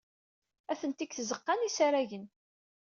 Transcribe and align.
Atenti 0.71 1.05
deg 1.05 1.11
tzeɣɣa 1.13 1.53
n 1.55 1.65
yisaragen. 1.65 2.25